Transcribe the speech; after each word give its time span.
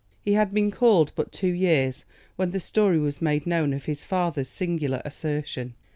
He 0.23 0.33
had 0.33 0.51
been 0.51 0.71
called 0.71 1.11
but 1.15 1.31
two 1.31 1.51
years 1.53 2.05
when 2.35 2.49
the 2.49 2.59
story 2.59 2.97
was 2.97 3.21
made 3.21 3.45
known 3.45 3.71
of 3.71 3.85
his 3.85 4.03
father's 4.03 4.49
singular 4.49 4.99
assertion. 5.05 5.75